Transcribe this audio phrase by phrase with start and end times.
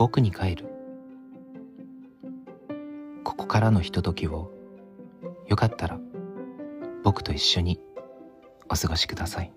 [0.00, 0.64] 僕に帰る。
[3.22, 4.50] ここからのひとときを
[5.46, 6.00] よかったら
[7.04, 7.78] 僕と一緒に
[8.70, 9.52] お過ごしください。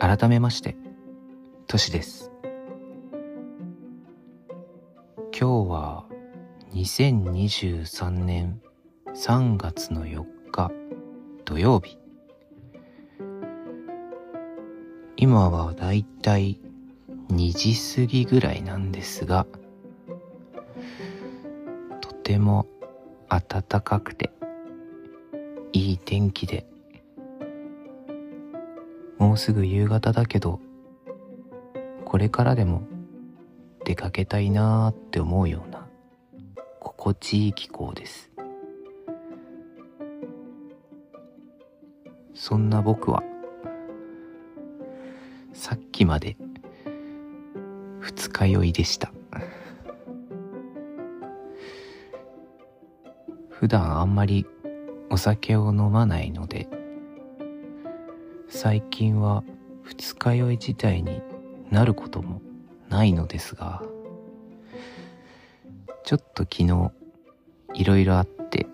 [0.00, 0.76] 改めまして
[1.68, 2.32] トシです。
[5.38, 6.04] 今日は
[6.72, 8.60] 2023年
[9.14, 10.72] 3月の4日
[11.44, 12.03] 土曜日。
[15.24, 16.60] 今はだいたい
[17.30, 19.46] 2時過ぎぐらいなんですが
[22.02, 22.66] とても
[23.30, 24.30] 暖かくて
[25.72, 26.66] いい天気で
[29.16, 30.60] もうすぐ夕方だけど
[32.04, 32.82] これからでも
[33.86, 35.88] 出かけたいなーって思うような
[36.80, 38.30] 心地いい気候です。
[42.34, 43.22] そんな僕は
[45.94, 46.36] さっきまで。
[48.00, 49.12] 二日酔いでした。
[53.48, 54.44] 普段あんまり
[55.08, 56.68] お酒を飲まないので
[58.48, 59.44] 最近は
[59.84, 61.22] 二日酔い自体に
[61.70, 62.42] なることも
[62.88, 63.80] ないのですが
[66.04, 66.90] ちょっと昨日
[67.74, 68.66] いろいろあって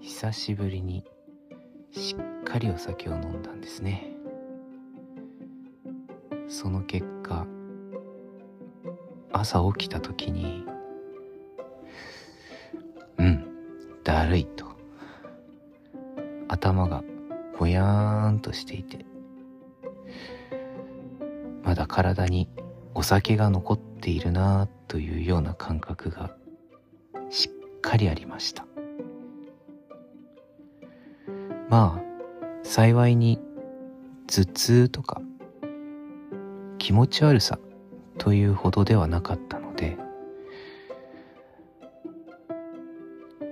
[0.00, 1.04] 久しぶりに
[1.92, 4.17] しっかりお酒を飲んだんですね。
[6.48, 7.46] その結果
[9.32, 10.64] 朝起きた時に
[13.18, 13.44] うん
[14.02, 14.66] だるいと。
[16.48, 17.04] 頭が
[17.58, 19.04] ぼやーんとしていて
[21.62, 22.48] まだ体に
[22.94, 26.34] お酒が残っているなというような感覚が
[27.30, 28.66] しっかりありました。
[31.68, 32.02] まあ
[32.64, 33.38] 幸いに
[34.26, 35.20] 頭痛とか
[36.88, 37.58] 気持ち悪さ
[38.16, 39.98] というほどではなかったので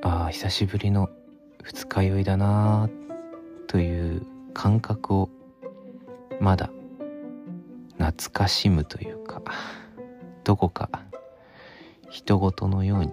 [0.03, 1.11] ああ久しぶりの
[1.63, 2.89] 二日酔いだな
[3.67, 5.29] という感覚を
[6.41, 6.71] まだ
[7.99, 9.43] 懐かしむというか
[10.43, 10.89] どこか
[12.11, 13.13] 人事のように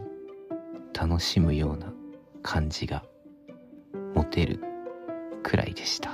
[0.94, 1.92] 楽しむような
[2.42, 3.04] 感じが
[4.16, 4.62] 持てる
[5.44, 6.12] くらいでした。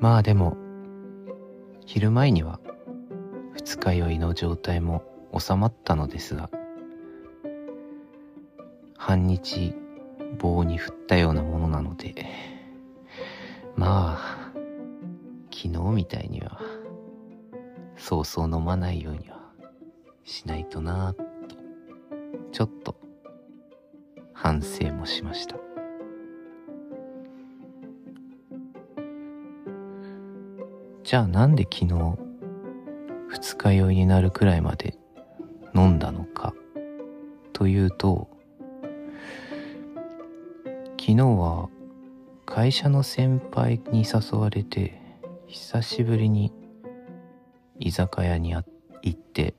[0.00, 0.56] まあでも
[1.92, 2.60] 昼前には
[3.52, 5.02] 二日酔いの状態も
[5.36, 6.48] 収まったのですが
[8.96, 9.74] 半日
[10.38, 12.26] 棒に振ったようなものなので
[13.74, 14.52] まあ
[15.52, 16.60] 昨日みたいには
[17.96, 19.40] そうそう飲まないようには
[20.22, 21.24] しないとなぁと
[22.52, 22.94] ちょっと
[24.32, 25.69] 反省もしました。
[31.10, 32.16] じゃあなんで昨日
[33.30, 34.96] 二日酔いになるくらいまで
[35.74, 36.54] 飲んだのか？
[37.52, 38.30] というと
[40.96, 41.68] 昨日は
[42.46, 45.02] 会社の先輩に誘われて
[45.48, 46.52] 久しぶりに
[47.80, 48.64] 居酒屋に行
[49.10, 49.54] って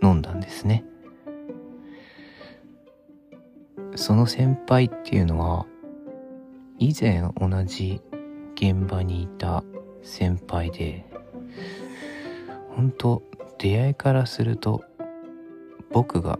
[0.00, 0.84] 飲んだんですね。
[3.96, 5.66] その先輩っていうのは
[6.78, 8.00] 以前同じ
[8.54, 9.64] 現場にいた
[10.04, 11.04] 先輩で
[12.76, 13.22] 本当
[13.58, 14.84] 出会いからすると
[15.90, 16.38] 僕が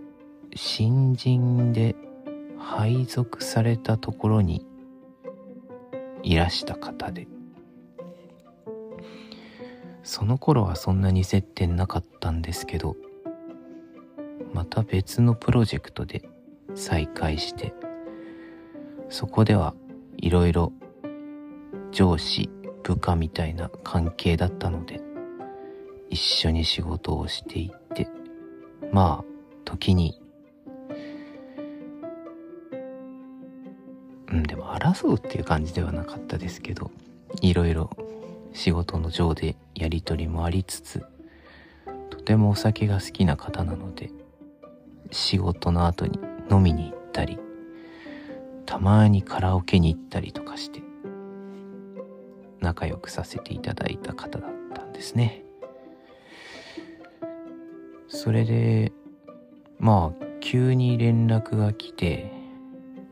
[0.54, 1.96] 新人で
[2.58, 4.64] 配属されたところに
[6.22, 7.26] いらした方で。
[10.04, 12.94] その頃はそんなに接点なかったんですけど
[14.52, 16.22] また別のプロジェクトで
[16.74, 17.74] 再会して
[19.08, 19.74] そこでは
[20.18, 20.72] いろいろ
[21.90, 22.50] 上司
[22.84, 25.00] 部下みたいな関係だったので
[26.10, 28.06] 一緒に仕事をしていって
[28.92, 29.24] まあ
[29.64, 30.20] 時に
[34.30, 36.90] うんでも争うっていう感じではなかったですけど
[37.40, 37.90] いろいろ
[38.52, 41.04] 仕事の上でやり取りもありつつ
[42.10, 44.10] とてもお酒が好きな方なので
[45.10, 46.18] 仕事の後に
[46.50, 47.38] 飲みに行ったり
[48.66, 50.82] たまにカラオケに行ったりとかして
[52.64, 55.44] 仲良くさせていただいた方だったんですね。
[58.08, 58.92] それで
[59.78, 62.32] まあ急に連絡が来て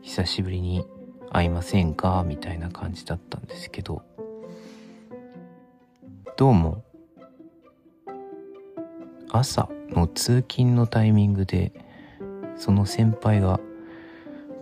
[0.01, 0.85] 久しぶりに
[1.31, 2.23] 会いませんか？
[2.27, 4.03] みたいな感じだったんですけど。
[6.35, 6.83] どうも。
[9.31, 11.71] 朝の通勤のタイミングで
[12.55, 13.59] その先輩が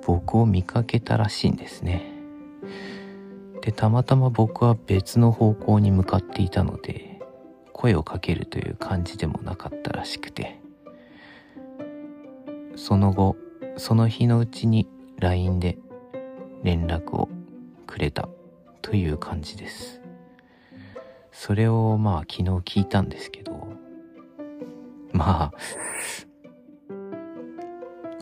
[0.06, 2.11] 僕を見かけたらしいんですね。
[3.62, 7.20] でたまたま僕は別の方向に向かっていたので
[7.74, 10.62] 声をかけるという感じでもなかったらしくて。
[12.76, 13.36] その後
[13.78, 14.88] その日のうちに
[15.20, 15.78] LINE で
[16.64, 17.30] 連絡を
[17.86, 18.28] くれた
[18.82, 20.02] という感じです。
[21.32, 23.68] それをまあ昨日聞いたんですけど
[25.14, 25.54] まあ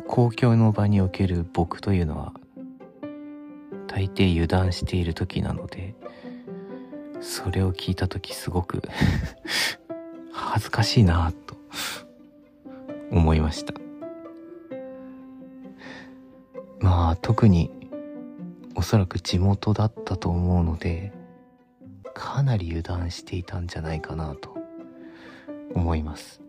[0.08, 2.34] 公共の場における僕というのは
[3.90, 5.96] 大抵油断している時なので
[7.22, 8.84] それを聞いた時すごく
[10.32, 11.58] 恥ずかしいなと
[13.12, 13.74] 思いました。
[16.80, 17.72] まあ特に
[18.76, 21.12] おそらく地元だったと思うので
[22.14, 24.56] かなり油断していたんじゃないかなと
[25.74, 26.42] 思います。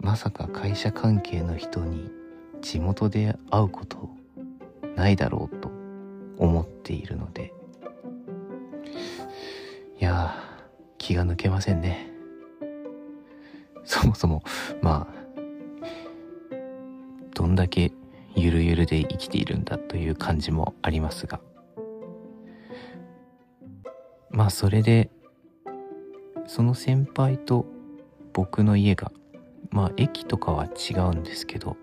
[0.00, 2.10] まさか会社関係の人に
[2.62, 4.08] 地元で会うこと
[4.96, 5.77] ないだろうと
[6.38, 7.52] 思っているので。
[10.00, 10.34] いや
[10.96, 12.08] 気が抜けませんね。
[13.84, 14.42] そもそも
[14.80, 15.18] まあ
[17.34, 17.92] どんだけ
[18.36, 21.40] ゆるゆるで生きているんだという感じもありますが。
[24.30, 25.10] まあそれで
[26.46, 27.66] その先輩と
[28.32, 29.10] 僕の家が
[29.70, 31.76] まあ駅とかは違うんですけど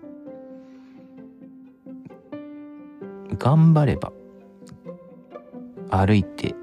[3.38, 4.12] 頑張れば
[5.90, 6.54] 歩いて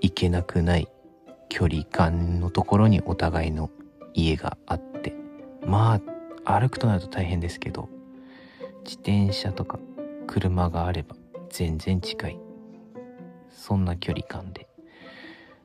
[0.00, 0.88] 行けなくない
[1.48, 3.70] 距離感のところにお互いの
[4.14, 5.14] 家があって。
[5.66, 6.00] ま
[6.44, 7.88] あ歩くとなると大変ですけど
[8.84, 9.78] 自転車とか
[10.26, 11.14] 車があれば
[11.50, 12.38] 全然近い。
[13.50, 14.68] そんな距離感で。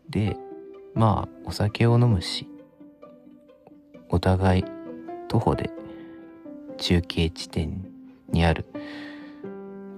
[0.09, 0.37] で
[0.93, 2.47] まあお酒を飲むし
[4.09, 4.65] お互い
[5.27, 5.69] 徒歩で
[6.77, 7.85] 中継地点
[8.29, 8.65] にある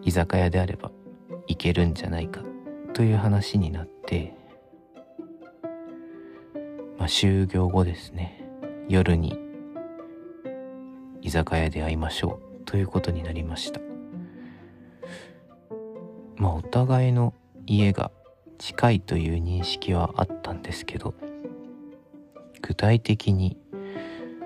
[0.02, 0.92] 居酒屋であれば
[1.48, 2.42] 行けるんじゃないか
[2.94, 4.34] という話になって、
[6.98, 8.44] まあ、就業後ですね
[8.88, 9.38] 夜に
[11.22, 13.80] 居酒屋で会いましょうということになりました。
[16.38, 17.34] まあお互いの
[17.68, 18.12] 家が
[18.58, 21.14] 近いという認識はあったんですけど
[22.62, 23.58] 具体的に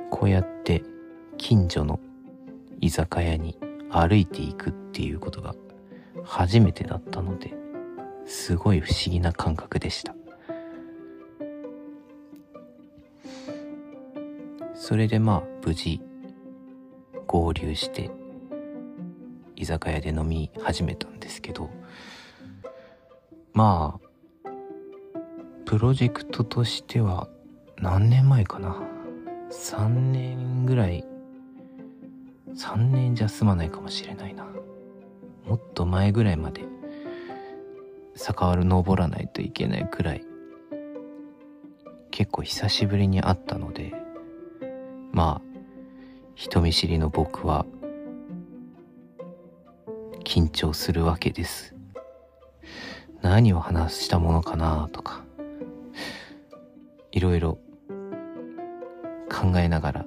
[0.10, 0.84] こうやって
[1.38, 2.00] 近所の
[2.81, 3.57] 居酒屋に
[3.89, 5.56] 歩いていくっていうことが
[6.24, 7.54] 初めてだったので
[8.25, 10.16] すごい不思議な感覚でした。
[14.75, 16.02] それでまあ無事
[17.25, 18.12] 合流して
[19.56, 21.70] 居酒屋で飲み始めたんですけど
[23.54, 24.50] まあ
[25.66, 27.30] プロジェクトとしては
[27.78, 28.75] 何年前かな
[29.50, 31.06] ？3年ぐらい
[32.54, 34.46] 3年じゃ済まないかもしれないな。
[35.46, 36.66] もっと前ぐらいまで
[38.15, 40.24] 坂を登らないといけないくらい
[42.12, 43.94] 結構久しぶりに会ったので
[45.12, 45.54] まあ
[46.36, 47.65] 人見知りの僕は
[50.24, 51.75] 緊張するわけです。
[53.21, 55.24] 何を話したものかなとか
[57.12, 57.57] いろいろ
[59.30, 60.06] 考えながら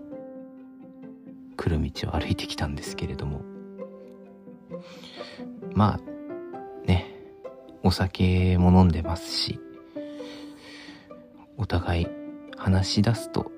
[1.56, 3.43] 来る道を歩いてきたんですけれども。
[5.75, 6.16] まあ
[7.86, 9.60] お酒も飲んでますし、
[11.56, 12.06] お互い
[12.56, 13.52] 話し出すと、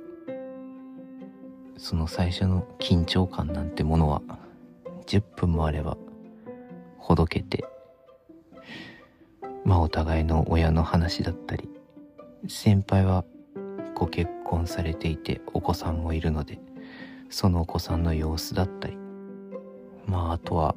[1.79, 4.21] その最初の緊張感なんてものは、
[5.07, 5.97] 10分もあれば、
[6.99, 7.65] ほどけて、
[9.65, 11.67] まあお互いの親の話だったり、
[12.49, 13.25] 先輩は
[13.95, 16.61] ご結婚されていてお子さんもいるので、
[17.31, 18.99] そのお子さんの様子だったり、
[20.05, 20.75] まああとは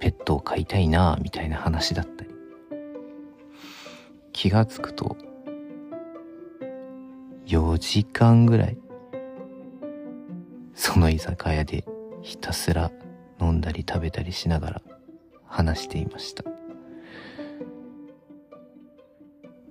[0.00, 2.30] ペットを飼いたいなみたいな話だったり。
[4.32, 5.16] 気がつくと
[7.46, 8.78] 4時間ぐらい
[10.74, 11.84] その居酒屋で
[12.22, 12.90] ひたすら
[13.40, 14.82] 飲んだり食べたりしながら
[15.46, 16.44] 話していました。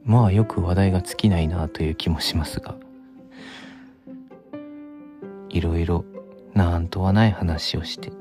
[0.04, 2.76] まあよく話題が尽きないなという気もしますが
[5.50, 6.04] いろいろ
[6.54, 8.12] なんとはない話をして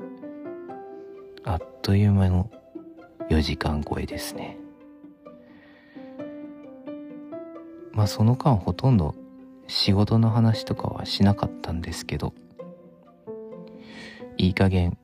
[1.49, 2.47] あっという間の
[3.31, 4.59] 4時間超えですね。
[7.91, 9.15] まあその間ほとんど
[9.65, 12.35] 仕事の話とかはしなかったんですけど
[14.37, 14.95] いい加減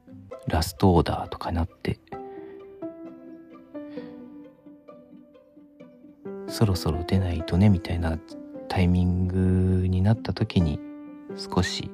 [0.48, 2.00] ラストオーダーとかなって
[6.48, 8.20] そろそろ出ないとねみたいな
[8.70, 10.80] タイミングになった時に
[11.36, 11.90] 少し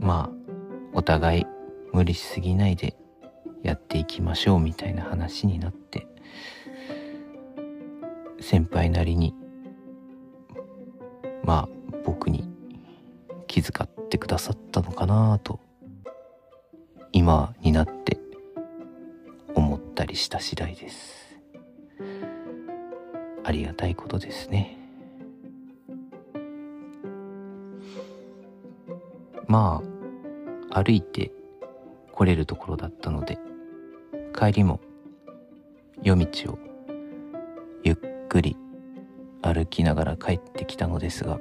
[0.00, 0.36] まあ
[0.94, 1.57] お互い
[1.92, 2.96] 無理しすぎないで
[3.62, 6.06] やっていきましょうみたいな話になって
[8.40, 9.34] 先輩なりに
[11.42, 11.68] まあ
[12.04, 12.48] 僕に
[13.46, 15.60] 気遣ってくださったのかなと
[17.12, 18.18] 今になって
[19.54, 21.38] 思ったりした次第です。
[23.44, 24.76] ありがたいことですね。
[29.46, 29.82] ま
[30.70, 31.32] あ歩いて
[32.18, 33.38] 来れるところだったので
[34.36, 34.80] 帰りも
[36.02, 36.58] 夜道を
[37.84, 37.96] ゆっ
[38.28, 38.56] くり
[39.40, 41.38] 歩きながら帰ってきたのですが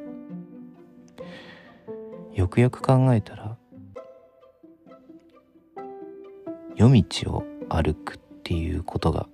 [2.32, 3.58] よくよく考えたら
[6.76, 9.28] 夜道を歩くっていうことが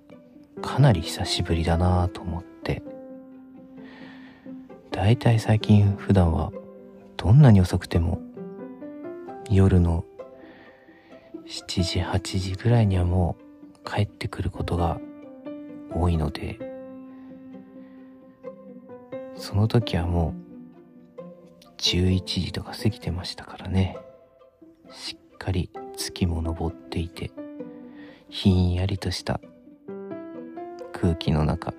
[0.62, 2.82] かなり久しぶりだなと思って
[4.90, 6.52] だいたい最近普段は
[7.18, 8.22] どんなに遅くても
[9.50, 10.06] 夜の
[11.46, 13.36] 7時8時ぐらいにはも
[13.84, 14.98] う帰ってくることが
[15.92, 16.58] 多いので
[19.36, 20.34] その時はも
[21.18, 23.98] う11時とか過ぎてましたからね。
[24.90, 27.30] しっかり月も昇っていて
[28.28, 29.40] ひんやりとした
[30.92, 31.74] 空気の中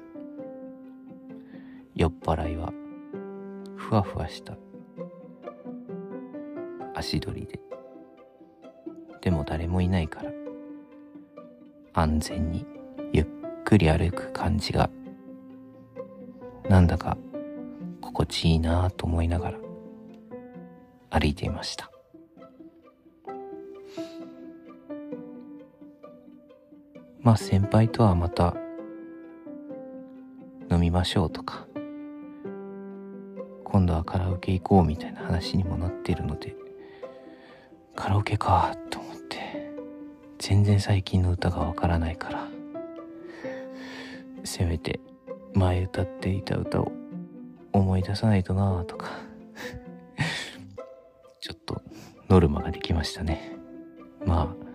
[1.96, 2.74] 酔っ払いは
[3.76, 4.58] ふわふわした
[6.94, 7.60] 足取りで
[9.26, 10.32] でも誰もいないから。
[11.94, 12.64] 安全に
[13.12, 13.26] ゆっ
[13.64, 14.88] くり歩く感じが。
[16.70, 17.18] なんだか
[18.02, 19.58] 心地いいなと思いながら。
[21.10, 21.90] 歩いていました。
[27.20, 28.56] まあ先輩とはまた
[30.70, 31.66] 飲みましょうとか。
[33.64, 36.56] 今度はカラオケ行こうみたいな話にもなってるので。
[37.96, 39.05] カラオケかと思って
[40.38, 42.48] 全然最近の歌がわからないから
[44.44, 45.00] せめて
[45.54, 46.92] 前歌っていた歌を
[47.74, 49.10] 思い出さないとなとか
[51.40, 51.82] ちょっと
[52.30, 53.56] ノルマができましたね。
[54.26, 54.66] まあ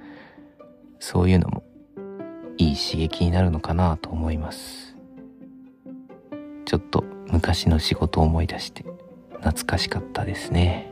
[0.99, 1.63] そういうのも
[2.59, 4.97] いい刺激になるのかなと思います。
[6.67, 8.85] ちょっと昔の仕事を思い出して
[9.39, 10.90] 懐かしかったですね。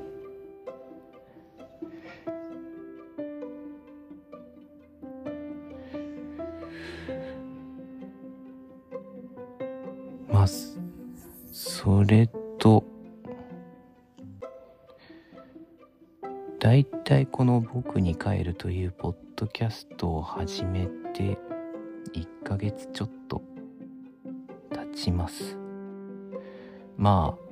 [17.30, 21.38] この「僕に帰る」というポッドキャストを始めて
[22.12, 23.42] 1ヶ月ちょっと
[24.70, 25.56] 経ちます。
[26.96, 27.48] まあ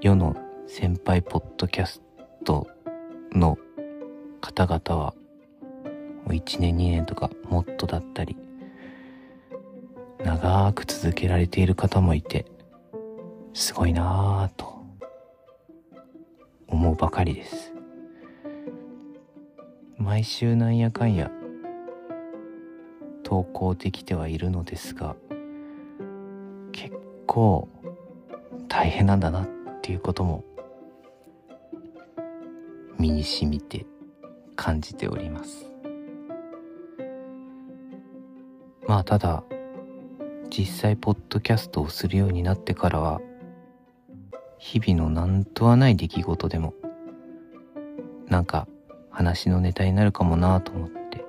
[0.00, 0.36] 世の
[0.66, 2.02] 先輩ポッドキャス
[2.44, 2.66] ト
[3.32, 3.56] の
[4.40, 5.14] 方々は
[6.24, 8.36] もう1年2年とかもっとだったり
[10.24, 12.46] 長く続けられている方もいて
[13.54, 14.84] すごいなぁと
[16.66, 17.65] 思うばかりです。
[20.06, 21.32] 毎週なんやかんや
[23.24, 25.16] 投稿できてはいるのですが
[26.70, 26.94] 結
[27.26, 27.68] 構
[28.68, 29.48] 大変なんだなっ
[29.82, 30.44] ていうことも
[33.00, 33.84] 身にしみて
[34.54, 35.72] 感じております。
[38.86, 39.42] まあただ
[40.56, 43.20] 実際ポッドキャストをするようになってからは
[44.58, 46.74] 日々の何とはない出来事でも
[48.28, 48.68] なんか
[49.16, 51.24] 話のネタになるかもなと思って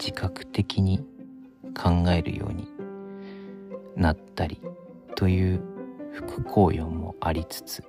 [0.00, 1.06] 自覚的に
[1.76, 2.66] 考えるように
[3.96, 4.62] なったり
[5.14, 5.60] という
[6.14, 7.84] 副効用もありつつ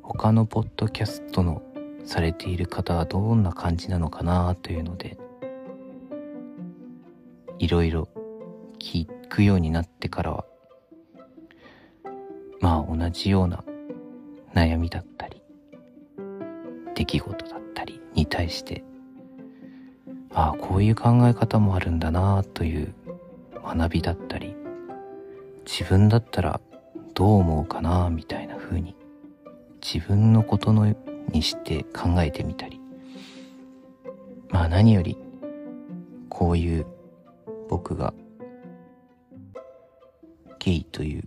[0.00, 1.60] 他のポッドキャストの
[2.06, 5.18] されている方はどんな感じなのかなというので
[7.58, 8.08] いろいろ
[8.78, 10.46] 聞くようになってからは
[12.62, 13.62] まあ同じような
[14.54, 15.35] 悩みだったり
[16.96, 18.82] 出来事だったりに対して
[20.32, 22.94] ああこういう考え方もあるんだなという
[23.62, 24.56] 学びだったり
[25.66, 26.60] 自分だったら
[27.14, 28.96] どう思うかなみたいな風に
[29.82, 30.94] 自分のことの
[31.30, 32.80] にして考えてみたり
[34.48, 35.18] まあ何より
[36.30, 36.86] こういう
[37.68, 38.14] 僕が
[40.58, 41.24] ゲイという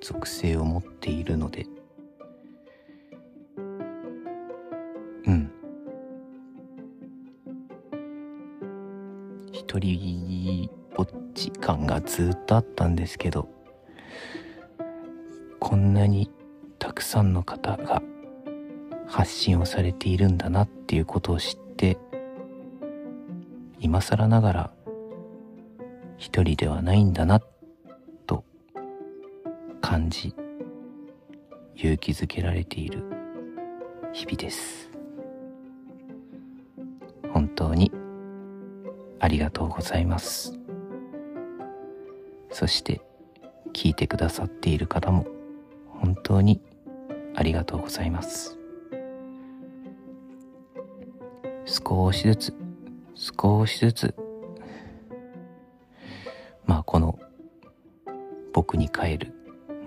[0.00, 1.66] 属性を持っているので
[9.84, 13.50] 一人ぼっち感がずっとあったんですけど
[15.60, 16.30] こんなに
[16.78, 18.02] たくさんの方が
[19.06, 21.98] 発信をされているんだなっていうことを知って
[23.78, 24.70] 今更ながら
[26.16, 27.42] 一人ではないんだな
[28.26, 28.42] と
[29.82, 30.34] 感じ
[31.76, 33.04] 勇気づけられている
[34.14, 34.88] 日々です。
[37.32, 37.90] 本当に
[39.24, 40.52] ありがとうございます。
[42.50, 43.00] そして
[43.72, 45.26] 聞いてくださっている方も
[45.88, 46.60] 本当に
[47.34, 48.58] ありがとうございます。
[51.64, 52.54] 少しずつ
[53.14, 54.14] 少しずつ
[56.66, 57.18] まあこの
[58.52, 59.32] 僕に帰る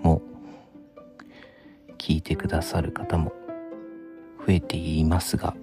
[0.02, 0.20] も
[1.96, 3.32] 聞いてくださる方も
[4.44, 5.54] 増えていますが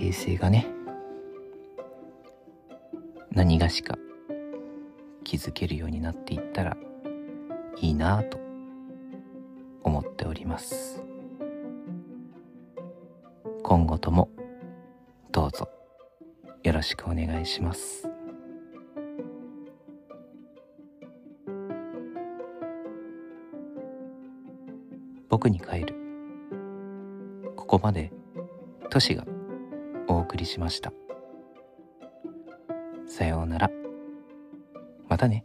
[0.00, 0.66] 関係性がね
[3.32, 3.98] 何がしか
[5.24, 6.76] 気づけるようになっていったら
[7.78, 8.40] いいなぁと
[9.82, 11.02] 思っております。
[13.62, 14.30] 今後とも
[15.30, 15.68] どうぞ
[16.64, 18.08] よろしくお願いします。
[25.28, 25.94] 僕に帰る。
[27.54, 28.10] ここまで
[28.88, 29.24] トシが
[30.10, 30.92] お送りしました。
[33.06, 33.70] さようなら。
[35.08, 35.44] またね。